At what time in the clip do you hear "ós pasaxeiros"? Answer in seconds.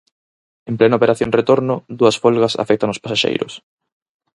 2.93-3.53